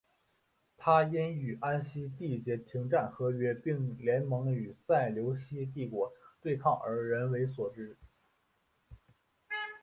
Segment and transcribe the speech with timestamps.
[0.77, 7.95] 他因与安息缔结停战和约并联盟与塞琉西帝国对抗而为人所知。